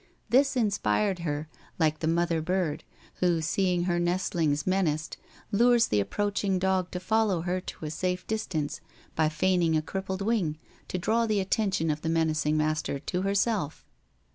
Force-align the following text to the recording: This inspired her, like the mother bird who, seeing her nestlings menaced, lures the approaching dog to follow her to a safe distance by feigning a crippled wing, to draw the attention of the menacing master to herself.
This 0.29 0.55
inspired 0.55 1.19
her, 1.19 1.47
like 1.77 1.99
the 1.99 2.07
mother 2.07 2.41
bird 2.41 2.83
who, 3.17 3.39
seeing 3.39 3.83
her 3.83 3.99
nestlings 3.99 4.65
menaced, 4.65 5.15
lures 5.51 5.89
the 5.89 5.99
approaching 5.99 6.57
dog 6.57 6.89
to 6.89 6.99
follow 6.99 7.41
her 7.41 7.61
to 7.61 7.85
a 7.85 7.91
safe 7.91 8.25
distance 8.25 8.81
by 9.15 9.29
feigning 9.29 9.77
a 9.77 9.81
crippled 9.83 10.23
wing, 10.23 10.57
to 10.87 10.97
draw 10.97 11.27
the 11.27 11.39
attention 11.39 11.91
of 11.91 12.01
the 12.01 12.09
menacing 12.09 12.57
master 12.57 12.97
to 12.97 13.21
herself. 13.21 13.85